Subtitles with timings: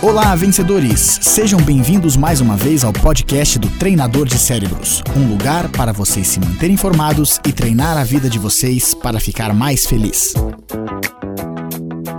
[0.00, 1.18] Olá, vencedores!
[1.20, 6.28] Sejam bem-vindos mais uma vez ao podcast do Treinador de Cérebros um lugar para vocês
[6.28, 10.34] se manterem informados e treinar a vida de vocês para ficar mais feliz.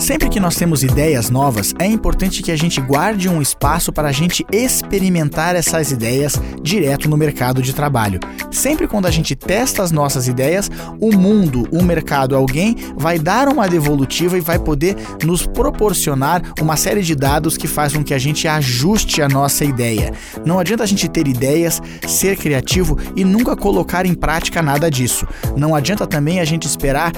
[0.10, 4.08] Sempre que nós temos ideias novas, é importante que a gente guarde um espaço para
[4.08, 6.34] a gente experimentar essas ideias
[6.64, 8.20] direto no mercado de trabalho.
[8.50, 10.68] Sempre quando a gente testa as nossas ideias,
[11.00, 16.76] o mundo, o mercado, alguém vai dar uma devolutiva e vai poder nos proporcionar uma
[16.76, 20.12] série de dados que faz com que a gente ajuste a nossa ideia.
[20.44, 25.28] Não adianta a gente ter ideias, ser criativo e nunca colocar em prática nada disso.
[25.56, 27.12] Não adianta também a gente esperar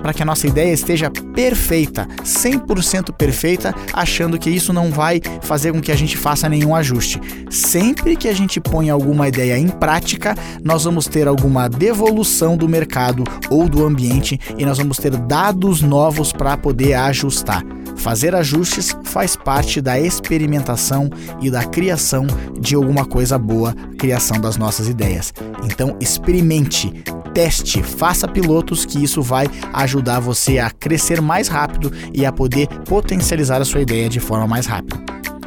[0.00, 5.72] para que a nossa ideia esteja perfeita, 100% perfeita, achando que isso não vai fazer
[5.72, 7.20] com que a gente faça nenhum ajuste.
[7.50, 12.68] Sempre que a gente põe alguma ideia em prática, nós vamos ter alguma devolução do
[12.68, 17.79] mercado ou do ambiente e nós vamos ter dados novos para poder ajustar.
[18.00, 22.26] Fazer ajustes faz parte da experimentação e da criação
[22.58, 25.34] de alguma coisa boa, criação das nossas ideias.
[25.64, 26.90] Então, experimente,
[27.34, 32.68] teste, faça pilotos que isso vai ajudar você a crescer mais rápido e a poder
[32.86, 34.98] potencializar a sua ideia de forma mais rápida.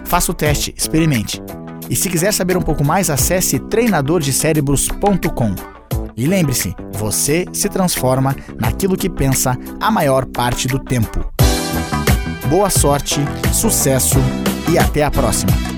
[0.05, 1.41] Faça o teste, experimente.
[1.89, 5.55] E se quiser saber um pouco mais, acesse treinadordecerebros.com.
[6.15, 11.32] E lembre-se, você se transforma naquilo que pensa a maior parte do tempo.
[12.53, 13.19] Boa sorte,
[13.51, 14.19] sucesso
[14.71, 15.72] e até a próxima!